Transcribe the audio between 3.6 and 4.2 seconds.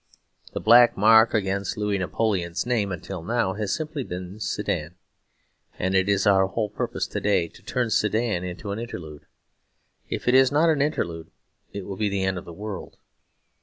simply